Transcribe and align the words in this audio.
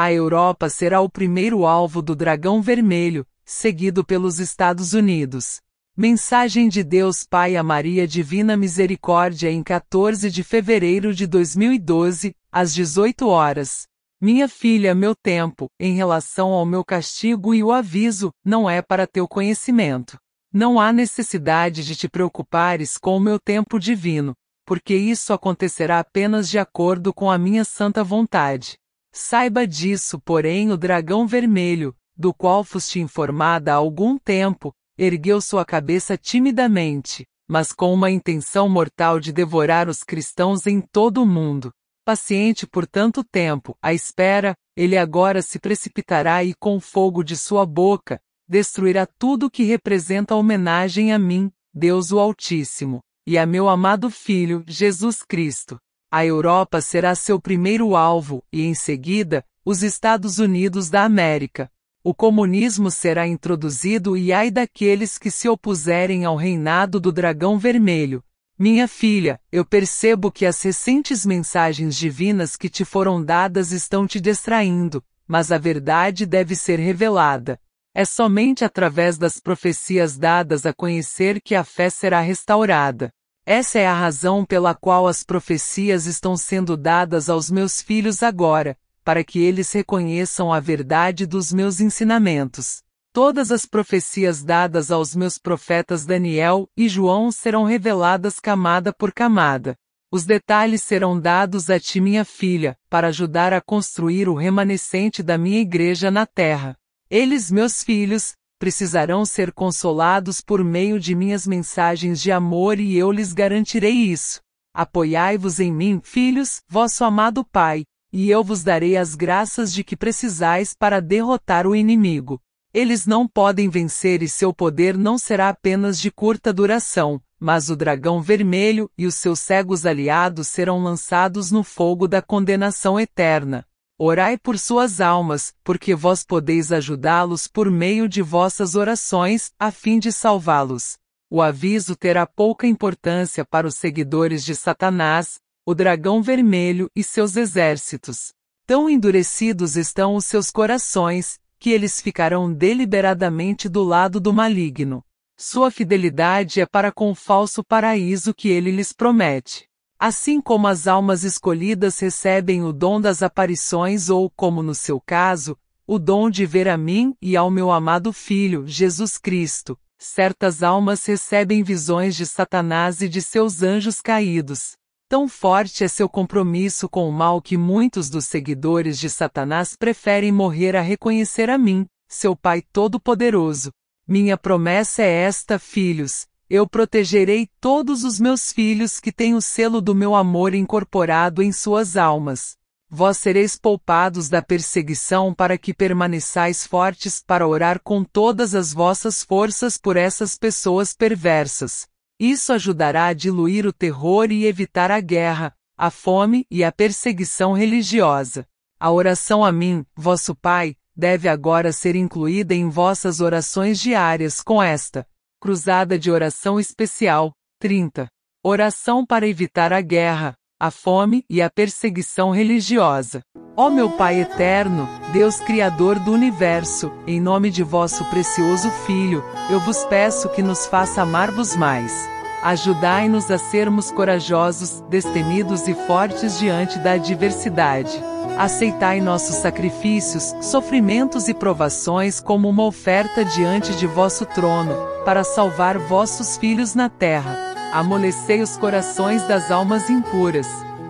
A 0.00 0.12
Europa 0.12 0.70
será 0.70 1.00
o 1.00 1.10
primeiro 1.10 1.66
alvo 1.66 2.00
do 2.00 2.14
dragão 2.14 2.62
vermelho, 2.62 3.26
seguido 3.44 4.04
pelos 4.04 4.38
Estados 4.38 4.92
Unidos. 4.92 5.60
Mensagem 5.96 6.68
de 6.68 6.84
Deus 6.84 7.26
Pai 7.28 7.56
a 7.56 7.64
Maria 7.64 8.06
Divina 8.06 8.56
Misericórdia 8.56 9.50
em 9.50 9.60
14 9.60 10.30
de 10.30 10.44
fevereiro 10.44 11.12
de 11.12 11.26
2012, 11.26 12.32
às 12.52 12.72
18 12.72 13.26
horas. 13.26 13.88
Minha 14.20 14.48
filha, 14.48 14.94
meu 14.94 15.16
tempo, 15.16 15.66
em 15.80 15.96
relação 15.96 16.52
ao 16.52 16.64
meu 16.64 16.84
castigo 16.84 17.52
e 17.52 17.64
o 17.64 17.72
aviso, 17.72 18.32
não 18.44 18.70
é 18.70 18.80
para 18.80 19.04
teu 19.04 19.26
conhecimento. 19.26 20.16
Não 20.52 20.78
há 20.78 20.92
necessidade 20.92 21.84
de 21.84 21.96
te 21.96 22.08
preocupares 22.08 22.96
com 22.96 23.16
o 23.16 23.20
meu 23.20 23.40
tempo 23.40 23.80
divino, 23.80 24.32
porque 24.64 24.94
isso 24.94 25.32
acontecerá 25.32 25.98
apenas 25.98 26.48
de 26.48 26.56
acordo 26.56 27.12
com 27.12 27.28
a 27.28 27.36
minha 27.36 27.64
santa 27.64 28.04
vontade. 28.04 28.78
Saiba 29.12 29.66
disso, 29.66 30.20
porém, 30.20 30.70
o 30.70 30.76
dragão 30.76 31.26
vermelho, 31.26 31.94
do 32.16 32.34
qual 32.34 32.64
foste 32.64 33.00
informada 33.00 33.72
há 33.72 33.76
algum 33.76 34.18
tempo, 34.18 34.74
ergueu 34.98 35.40
sua 35.40 35.64
cabeça 35.64 36.16
timidamente, 36.16 37.24
mas 37.48 37.72
com 37.72 37.94
uma 37.94 38.10
intenção 38.10 38.68
mortal 38.68 39.18
de 39.20 39.32
devorar 39.32 39.88
os 39.88 40.02
cristãos 40.02 40.66
em 40.66 40.80
todo 40.80 41.22
o 41.22 41.26
mundo. 41.26 41.72
Paciente 42.04 42.66
por 42.66 42.86
tanto 42.86 43.22
tempo, 43.22 43.76
à 43.82 43.92
espera, 43.92 44.54
ele 44.76 44.96
agora 44.96 45.42
se 45.42 45.58
precipitará 45.58 46.42
e 46.42 46.54
com 46.54 46.76
o 46.76 46.80
fogo 46.80 47.22
de 47.22 47.36
sua 47.36 47.66
boca, 47.66 48.20
destruirá 48.48 49.06
tudo 49.06 49.50
que 49.50 49.62
representa 49.62 50.34
homenagem 50.34 51.12
a 51.12 51.18
mim, 51.18 51.50
Deus 51.72 52.10
o 52.10 52.18
Altíssimo, 52.18 53.00
e 53.26 53.36
a 53.36 53.44
meu 53.44 53.68
amado 53.68 54.10
Filho, 54.10 54.64
Jesus 54.66 55.22
Cristo. 55.22 55.78
A 56.10 56.24
Europa 56.24 56.80
será 56.80 57.14
seu 57.14 57.38
primeiro 57.38 57.94
alvo, 57.94 58.42
e 58.50 58.64
em 58.64 58.74
seguida, 58.74 59.44
os 59.62 59.82
Estados 59.82 60.38
Unidos 60.38 60.88
da 60.88 61.02
América. 61.02 61.70
O 62.02 62.14
comunismo 62.14 62.90
será 62.90 63.28
introduzido 63.28 64.16
e 64.16 64.32
ai 64.32 64.50
daqueles 64.50 65.18
que 65.18 65.30
se 65.30 65.50
opuserem 65.50 66.24
ao 66.24 66.34
reinado 66.34 66.98
do 66.98 67.12
dragão 67.12 67.58
vermelho. 67.58 68.24
Minha 68.58 68.88
filha, 68.88 69.38
eu 69.52 69.66
percebo 69.66 70.32
que 70.32 70.46
as 70.46 70.62
recentes 70.62 71.26
mensagens 71.26 71.94
divinas 71.94 72.56
que 72.56 72.70
te 72.70 72.86
foram 72.86 73.22
dadas 73.22 73.70
estão 73.70 74.06
te 74.06 74.18
distraindo, 74.18 75.04
mas 75.26 75.52
a 75.52 75.58
verdade 75.58 76.24
deve 76.24 76.56
ser 76.56 76.78
revelada. 76.78 77.60
É 77.94 78.06
somente 78.06 78.64
através 78.64 79.18
das 79.18 79.38
profecias 79.38 80.16
dadas 80.16 80.64
a 80.64 80.72
conhecer 80.72 81.38
que 81.38 81.54
a 81.54 81.62
fé 81.62 81.90
será 81.90 82.20
restaurada. 82.20 83.12
Essa 83.50 83.78
é 83.78 83.86
a 83.86 83.94
razão 83.94 84.44
pela 84.44 84.74
qual 84.74 85.08
as 85.08 85.24
profecias 85.24 86.04
estão 86.04 86.36
sendo 86.36 86.76
dadas 86.76 87.30
aos 87.30 87.50
meus 87.50 87.80
filhos 87.80 88.22
agora, 88.22 88.76
para 89.02 89.24
que 89.24 89.38
eles 89.38 89.72
reconheçam 89.72 90.52
a 90.52 90.60
verdade 90.60 91.24
dos 91.24 91.50
meus 91.50 91.80
ensinamentos. 91.80 92.82
Todas 93.10 93.50
as 93.50 93.64
profecias 93.64 94.44
dadas 94.44 94.90
aos 94.90 95.16
meus 95.16 95.38
profetas 95.38 96.04
Daniel 96.04 96.68
e 96.76 96.90
João 96.90 97.32
serão 97.32 97.64
reveladas 97.64 98.38
camada 98.38 98.92
por 98.92 99.14
camada. 99.14 99.78
Os 100.12 100.26
detalhes 100.26 100.82
serão 100.82 101.18
dados 101.18 101.70
a 101.70 101.80
ti, 101.80 102.02
minha 102.02 102.26
filha, 102.26 102.76
para 102.90 103.06
ajudar 103.06 103.54
a 103.54 103.62
construir 103.62 104.28
o 104.28 104.34
remanescente 104.34 105.22
da 105.22 105.38
minha 105.38 105.60
igreja 105.60 106.10
na 106.10 106.26
terra. 106.26 106.76
Eles, 107.08 107.50
meus 107.50 107.82
filhos, 107.82 108.34
precisarão 108.58 109.24
ser 109.24 109.52
consolados 109.52 110.40
por 110.40 110.64
meio 110.64 110.98
de 110.98 111.14
minhas 111.14 111.46
mensagens 111.46 112.20
de 112.20 112.32
amor 112.32 112.80
e 112.80 112.96
eu 112.96 113.12
lhes 113.12 113.32
garantirei 113.32 113.92
isso. 113.92 114.40
Apoiai-vos 114.74 115.60
em 115.60 115.72
mim, 115.72 116.00
filhos, 116.02 116.60
vosso 116.68 117.04
amado 117.04 117.44
Pai, 117.44 117.84
e 118.12 118.30
eu 118.30 118.42
vos 118.42 118.62
darei 118.62 118.96
as 118.96 119.14
graças 119.14 119.72
de 119.72 119.84
que 119.84 119.96
precisais 119.96 120.74
para 120.74 121.00
derrotar 121.00 121.66
o 121.66 121.76
inimigo. 121.76 122.40
Eles 122.72 123.06
não 123.06 123.26
podem 123.26 123.68
vencer 123.68 124.22
e 124.22 124.28
seu 124.28 124.52
poder 124.52 124.96
não 124.96 125.16
será 125.16 125.48
apenas 125.48 125.98
de 126.00 126.10
curta 126.10 126.52
duração, 126.52 127.20
mas 127.40 127.70
o 127.70 127.76
dragão 127.76 128.20
vermelho 128.20 128.90
e 128.96 129.06
os 129.06 129.14
seus 129.14 129.40
cegos 129.40 129.86
aliados 129.86 130.48
serão 130.48 130.82
lançados 130.82 131.50
no 131.50 131.62
fogo 131.62 132.06
da 132.06 132.20
condenação 132.20 132.98
eterna. 132.98 133.64
Orai 134.00 134.38
por 134.38 134.56
suas 134.60 135.00
almas, 135.00 135.52
porque 135.64 135.92
vós 135.92 136.24
podeis 136.24 136.70
ajudá-los 136.70 137.48
por 137.48 137.68
meio 137.68 138.08
de 138.08 138.22
vossas 138.22 138.76
orações, 138.76 139.50
a 139.58 139.72
fim 139.72 139.98
de 139.98 140.12
salvá-los. 140.12 140.96
O 141.28 141.42
aviso 141.42 141.96
terá 141.96 142.24
pouca 142.24 142.64
importância 142.64 143.44
para 143.44 143.66
os 143.66 143.74
seguidores 143.74 144.44
de 144.44 144.54
Satanás, 144.54 145.40
o 145.66 145.74
dragão 145.74 146.22
vermelho 146.22 146.88
e 146.94 147.02
seus 147.02 147.36
exércitos. 147.36 148.32
Tão 148.64 148.88
endurecidos 148.88 149.76
estão 149.76 150.14
os 150.14 150.26
seus 150.26 150.48
corações, 150.52 151.40
que 151.58 151.70
eles 151.70 152.00
ficarão 152.00 152.54
deliberadamente 152.54 153.68
do 153.68 153.82
lado 153.82 154.20
do 154.20 154.32
maligno. 154.32 155.04
Sua 155.36 155.72
fidelidade 155.72 156.60
é 156.60 156.66
para 156.66 156.92
com 156.92 157.10
o 157.10 157.16
falso 157.16 157.64
paraíso 157.64 158.32
que 158.32 158.48
ele 158.48 158.70
lhes 158.70 158.92
promete. 158.92 159.67
Assim 160.00 160.40
como 160.40 160.68
as 160.68 160.86
almas 160.86 161.24
escolhidas 161.24 161.98
recebem 161.98 162.62
o 162.62 162.72
dom 162.72 163.00
das 163.00 163.20
aparições 163.20 164.08
ou, 164.08 164.30
como 164.30 164.62
no 164.62 164.72
seu 164.72 165.00
caso, 165.00 165.58
o 165.84 165.98
dom 165.98 166.30
de 166.30 166.46
ver 166.46 166.68
a 166.68 166.76
mim 166.76 167.16
e 167.20 167.36
ao 167.36 167.50
meu 167.50 167.72
amado 167.72 168.12
Filho, 168.12 168.64
Jesus 168.64 169.18
Cristo, 169.18 169.76
certas 169.98 170.62
almas 170.62 171.04
recebem 171.04 171.64
visões 171.64 172.14
de 172.14 172.26
Satanás 172.26 173.02
e 173.02 173.08
de 173.08 173.20
seus 173.20 173.60
anjos 173.60 174.00
caídos. 174.00 174.76
Tão 175.08 175.26
forte 175.26 175.82
é 175.82 175.88
seu 175.88 176.08
compromisso 176.08 176.88
com 176.88 177.08
o 177.08 177.12
mal 177.12 177.42
que 177.42 177.56
muitos 177.56 178.08
dos 178.08 178.26
seguidores 178.26 179.00
de 179.00 179.10
Satanás 179.10 179.74
preferem 179.74 180.30
morrer 180.30 180.76
a 180.76 180.80
reconhecer 180.80 181.50
a 181.50 181.58
mim, 181.58 181.84
seu 182.06 182.36
Pai 182.36 182.62
Todo-Poderoso. 182.62 183.72
Minha 184.06 184.38
promessa 184.38 185.02
é 185.02 185.10
esta, 185.22 185.58
filhos, 185.58 186.27
eu 186.50 186.66
protegerei 186.66 187.46
todos 187.60 188.04
os 188.04 188.18
meus 188.18 188.50
filhos 188.52 188.98
que 189.00 189.12
têm 189.12 189.34
o 189.34 189.40
selo 189.40 189.82
do 189.82 189.94
meu 189.94 190.14
amor 190.14 190.54
incorporado 190.54 191.42
em 191.42 191.52
suas 191.52 191.94
almas. 191.94 192.56
Vós 192.90 193.18
sereis 193.18 193.54
poupados 193.54 194.30
da 194.30 194.40
perseguição 194.40 195.34
para 195.34 195.58
que 195.58 195.74
permaneçais 195.74 196.66
fortes 196.66 197.22
para 197.22 197.46
orar 197.46 197.80
com 197.82 198.02
todas 198.02 198.54
as 198.54 198.72
vossas 198.72 199.22
forças 199.22 199.76
por 199.76 199.98
essas 199.98 200.38
pessoas 200.38 200.94
perversas. 200.94 201.86
Isso 202.18 202.50
ajudará 202.50 203.08
a 203.08 203.12
diluir 203.12 203.66
o 203.66 203.72
terror 203.72 204.32
e 204.32 204.46
evitar 204.46 204.90
a 204.90 205.00
guerra, 205.00 205.54
a 205.76 205.90
fome 205.90 206.46
e 206.50 206.64
a 206.64 206.72
perseguição 206.72 207.52
religiosa. 207.52 208.46
A 208.80 208.90
oração 208.90 209.44
a 209.44 209.52
mim, 209.52 209.84
vosso 209.94 210.34
Pai, 210.34 210.74
deve 210.96 211.28
agora 211.28 211.72
ser 211.72 211.94
incluída 211.94 212.54
em 212.54 212.70
vossas 212.70 213.20
orações 213.20 213.78
diárias 213.78 214.40
com 214.40 214.62
esta 214.62 215.06
Cruzada 215.40 215.96
de 215.96 216.10
Oração 216.10 216.58
Especial, 216.58 217.30
30. 217.60 218.08
Oração 218.44 219.06
para 219.06 219.24
evitar 219.24 219.72
a 219.72 219.80
guerra, 219.80 220.34
a 220.60 220.68
fome 220.68 221.22
e 221.30 221.40
a 221.40 221.48
perseguição 221.48 222.32
religiosa. 222.32 223.20
Ó 223.56 223.70
meu 223.70 223.88
Pai 223.88 224.20
eterno, 224.20 224.88
Deus 225.12 225.38
Criador 225.38 226.00
do 226.00 226.10
universo, 226.10 226.90
em 227.06 227.20
nome 227.20 227.50
de 227.50 227.62
vosso 227.62 228.04
precioso 228.06 228.68
Filho, 228.84 229.22
eu 229.48 229.60
vos 229.60 229.84
peço 229.84 230.28
que 230.30 230.42
nos 230.42 230.66
faça 230.66 231.02
amar-vos 231.02 231.54
mais. 231.54 232.08
Ajudai-nos 232.42 233.30
a 233.30 233.38
sermos 233.38 233.92
corajosos, 233.92 234.80
destemidos 234.88 235.68
e 235.68 235.74
fortes 235.74 236.36
diante 236.36 236.80
da 236.80 236.92
adversidade. 236.94 237.96
Aceitai 238.36 239.00
nossos 239.00 239.36
sacrifícios, 239.36 240.34
sofrimentos 240.40 241.28
e 241.28 241.34
provações 241.34 242.20
como 242.20 242.48
uma 242.48 242.64
oferta 242.64 243.24
diante 243.24 243.74
de 243.76 243.86
vosso 243.86 244.26
trono, 244.26 244.97
para 245.08 245.24
salvar 245.24 245.78
vossos 245.78 246.36
filhos 246.36 246.74
na 246.74 246.90
terra. 246.90 247.34
Amolecei 247.72 248.42
os 248.42 248.58
corações 248.58 249.22
das 249.22 249.50
almas 249.50 249.88
impuras. 249.88 250.46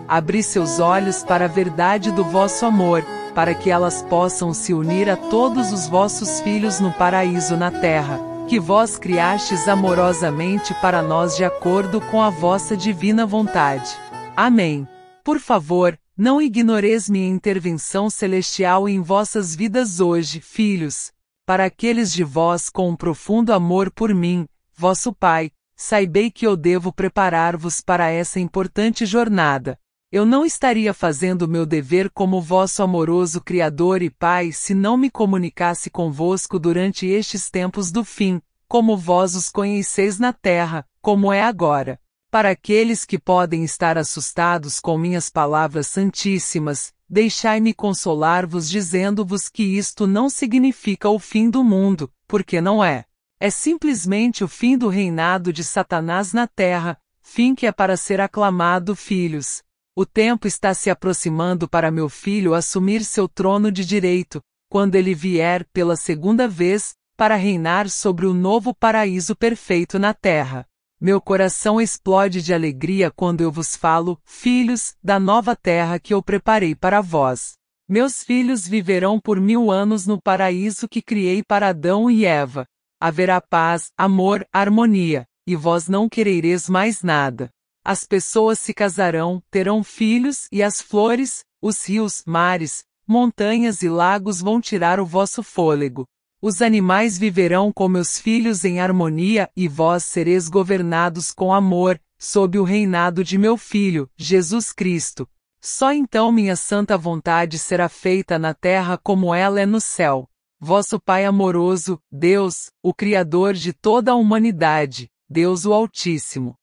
Abri 0.09 0.43
seus 0.43 0.81
olhos 0.81 1.23
para 1.23 1.44
a 1.44 1.49
verdade 1.49 2.11
do 2.11 2.25
vosso 2.25 2.67
amor, 2.67 3.06
para 3.32 3.55
que 3.55 3.70
elas 3.70 4.03
possam 4.03 4.53
se 4.53 4.75
unir 4.75 5.09
a 5.09 5.15
todos 5.17 5.73
os 5.73 5.87
vossos 5.87 6.41
filhos 6.41 6.81
no 6.81 6.93
paraíso 6.93 7.56
na 7.56 7.70
terra, 7.70 8.19
que 8.49 8.59
vós 8.59 8.99
criastes 8.99 9.69
amorosamente 9.69 10.75
para 10.82 11.00
nós 11.00 11.37
de 11.37 11.44
acordo 11.44 12.00
com 12.00 12.21
a 12.21 12.29
vossa 12.29 12.76
divina 12.76 13.25
vontade. 13.25 13.88
Amém. 14.37 14.85
Por 15.23 15.38
favor, 15.38 15.97
não 16.17 16.43
ignoreis 16.43 17.09
minha 17.09 17.29
intervenção 17.29 18.11
celestial 18.11 18.88
em 18.88 19.00
vossas 19.00 19.55
vidas 19.55 20.00
hoje, 20.00 20.41
filhos. 20.41 21.12
Para 21.49 21.65
aqueles 21.65 22.12
de 22.12 22.23
vós 22.23 22.69
com 22.69 22.91
um 22.91 22.95
profundo 22.95 23.55
amor 23.55 23.91
por 23.91 24.15
mim, 24.15 24.47
vosso 24.77 25.15
Pai, 25.15 25.50
saibei 25.75 26.31
que 26.31 26.47
eu 26.47 26.55
devo 26.55 26.93
preparar-vos 26.93 27.81
para 27.81 28.11
essa 28.11 28.39
importante 28.39 29.06
jornada. 29.06 29.81
Eu 30.12 30.27
não 30.27 30.45
estaria 30.45 30.93
fazendo 30.93 31.49
meu 31.49 31.65
dever 31.65 32.11
como 32.11 32.39
vosso 32.39 32.83
amoroso 32.83 33.41
Criador 33.41 34.03
e 34.03 34.11
Pai 34.11 34.53
se 34.53 34.75
não 34.75 34.99
me 34.99 35.11
comunicasse 35.11 35.89
convosco 35.89 36.59
durante 36.59 37.06
estes 37.06 37.49
tempos 37.49 37.91
do 37.91 38.05
fim, 38.05 38.43
como 38.69 38.95
vós 38.95 39.35
os 39.35 39.49
conheceis 39.49 40.19
na 40.19 40.35
terra, 40.35 40.85
como 41.00 41.33
é 41.33 41.41
agora. 41.41 41.99
Para 42.31 42.50
aqueles 42.50 43.06
que 43.06 43.19
podem 43.19 43.65
estar 43.65 43.97
assustados 43.97 44.81
com 44.81 44.99
minhas 44.99 45.31
palavras 45.31 45.87
santíssimas, 45.87 46.93
Deixai-me 47.11 47.73
consolar-vos 47.73 48.69
dizendo-vos 48.69 49.49
que 49.49 49.63
isto 49.63 50.07
não 50.07 50.29
significa 50.29 51.09
o 51.09 51.19
fim 51.19 51.49
do 51.49 51.65
mundo, 51.65 52.13
porque 52.27 52.61
não 52.61 52.85
é. 52.85 53.07
É 53.41 53.49
simplesmente 53.49 54.45
o 54.45 54.49
fim 54.49 54.77
do 54.77 54.89
reinado 54.89 55.51
de 55.53 55.65
Satanás 55.65 56.35
na 56.35 56.47
terra, 56.47 56.99
fim 57.23 57.55
que 57.55 57.67
é 57.67 57.73
para 57.73 57.97
ser 57.97 58.21
aclamado 58.21 58.95
filhos. 58.95 59.63
O 59.97 60.05
tempo 60.05 60.47
está 60.47 60.75
se 60.75 60.91
aproximando 60.91 61.67
para 61.67 61.91
meu 61.91 62.11
filho 62.11 62.53
assumir 62.53 63.03
seu 63.05 63.27
trono 63.27 63.73
de 63.73 63.87
direito, 63.87 64.43
quando 64.69 64.95
ele 64.95 65.15
vier 65.15 65.67
pela 65.73 65.97
segunda 65.97 66.47
vez, 66.47 66.95
para 67.17 67.37
reinar 67.37 67.89
sobre 67.89 68.27
o 68.27 68.35
novo 68.35 68.75
paraíso 68.75 69.35
perfeito 69.35 69.99
na 69.99 70.13
terra. 70.13 70.68
Meu 71.00 71.21
coração 71.21 71.81
explode 71.81 72.43
de 72.43 72.53
alegria 72.53 73.09
quando 73.09 73.41
eu 73.41 73.53
vos 73.53 73.77
falo, 73.77 74.21
filhos, 74.25 74.97
da 75.00 75.21
nova 75.21 75.55
terra 75.55 75.97
que 75.97 76.12
eu 76.12 76.21
preparei 76.21 76.75
para 76.75 77.00
vós. 77.00 77.53
Meus 77.89 78.25
filhos 78.25 78.67
viverão 78.67 79.21
por 79.21 79.41
mil 79.41 79.71
anos 79.71 80.09
no 80.09 80.21
paraíso 80.21 80.89
que 80.89 81.00
criei 81.00 81.41
para 81.41 81.69
Adão 81.69 82.11
e 82.11 82.25
Eva. 82.25 82.67
Haverá 83.00 83.41
paz, 83.41 83.93
amor, 83.97 84.45
harmonia, 84.53 85.25
e 85.47 85.55
vós 85.55 85.89
não 85.89 86.09
querereis 86.09 86.69
mais 86.69 87.00
nada. 87.00 87.49
As 87.85 88.05
pessoas 88.05 88.59
se 88.59 88.75
casarão, 88.75 89.41
terão 89.53 89.85
filhos, 89.85 90.49
e 90.50 90.65
as 90.65 90.83
flores, 90.83 91.45
os 91.62 91.89
rios, 91.89 92.25
mares, 92.27 92.83
montanhas 93.06 93.85
e 93.85 93.89
lagos 93.89 94.41
vão 94.41 94.61
tirar 94.61 94.99
o 94.99 95.06
vosso 95.06 95.45
fôlego. 95.45 96.05
Os 96.40 96.62
animais 96.62 97.19
viverão 97.19 97.73
com 97.73 97.88
meus 97.88 98.17
filhos 98.17 98.64
em 98.64 98.79
harmonia, 98.79 99.50
e 99.56 99.67
vós 99.67 100.05
sereis 100.05 100.49
governados 100.49 101.32
com 101.32 101.52
amor, 101.52 102.00
sob 102.17 102.56
o 102.61 102.62
reinado 102.62 103.25
de 103.25 103.37
meu 103.37 103.56
Filho, 103.56 104.08
Jesus 104.17 104.73
Cristo. 104.73 105.29
Só 105.61 105.93
então 105.93 106.31
minha 106.31 106.55
santa 106.55 106.96
vontade 106.96 107.58
será 107.58 107.88
feita 107.88 108.38
na 108.38 108.55
terra 108.55 108.96
como 108.96 109.35
ela 109.35 109.61
é 109.61 109.67
no 109.67 109.81
céu. 109.81 110.29
Vosso 110.61 111.00
Pai 111.00 111.25
amoroso, 111.25 112.00
Deus, 112.11 112.70
o 112.81 112.94
Criador 112.94 113.55
de 113.55 113.73
toda 113.73 114.12
a 114.12 114.14
humanidade, 114.14 115.11
Deus 115.29 115.64
o 115.67 115.73
Altíssimo. 115.73 116.55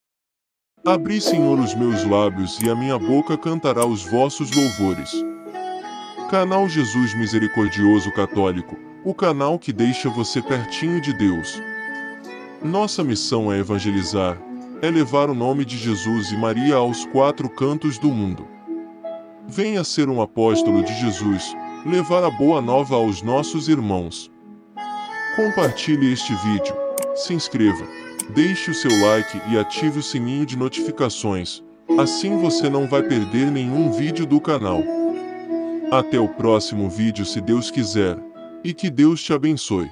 Abri, 0.86 1.20
Senhor, 1.20 1.60
os 1.60 1.76
meus 1.76 2.06
lábios 2.06 2.62
e 2.62 2.70
a 2.70 2.76
minha 2.76 2.98
boca 2.98 3.38
cantará 3.38 3.86
os 3.86 4.06
vossos 4.06 4.52
louvores. 4.56 5.12
Canal 6.30 6.70
Jesus 6.70 7.14
Misericordioso 7.14 8.12
Católico, 8.14 8.78
o 9.06 9.14
canal 9.14 9.60
que 9.60 9.72
deixa 9.72 10.10
você 10.10 10.42
pertinho 10.42 11.00
de 11.00 11.14
Deus. 11.14 11.62
Nossa 12.64 13.04
missão 13.04 13.54
é 13.54 13.60
evangelizar, 13.60 14.36
é 14.82 14.90
levar 14.90 15.30
o 15.30 15.36
nome 15.36 15.64
de 15.64 15.78
Jesus 15.78 16.32
e 16.32 16.38
Maria 16.38 16.78
aos 16.78 17.06
quatro 17.06 17.48
cantos 17.48 18.00
do 18.00 18.08
mundo. 18.08 18.48
Venha 19.48 19.84
ser 19.84 20.10
um 20.10 20.24
apóstolo 20.24 20.84
de 20.84 20.92
Jesus, 21.00 21.56
levar 21.86 22.24
a 22.24 22.32
boa 22.32 22.60
nova 22.60 22.96
aos 22.96 23.22
nossos 23.22 23.70
irmãos. 23.70 24.32
Compartilhe 25.36 26.12
este 26.12 26.34
vídeo, 26.38 26.76
se 27.14 27.36
inscreva, 27.36 27.86
deixe 28.34 28.72
o 28.72 28.74
seu 28.74 28.90
like 29.06 29.40
e 29.52 29.60
ative 29.60 30.00
o 30.00 30.04
sininho 30.04 30.48
de 30.48 30.58
notificações, 30.58 31.62
assim 32.00 32.40
você 32.40 32.68
não 32.72 32.88
vai 32.88 33.04
perder 33.04 33.52
nenhum 33.52 33.92
vídeo 33.92 34.26
do 34.26 34.42
canal. 34.42 34.82
Até 35.92 36.20
o 36.20 36.28
próximo 36.28 36.90
vídeo 36.90 37.24
se 37.24 37.40
Deus 37.40 37.70
quiser, 37.70 38.18
e 38.66 38.74
que 38.74 38.90
Deus 38.90 39.22
te 39.22 39.32
abençoe. 39.32 39.92